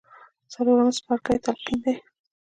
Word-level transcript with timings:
څلورم 0.51 0.89
څپرکی 0.97 1.37
تلقين 1.45 1.77
دی. 1.85 1.95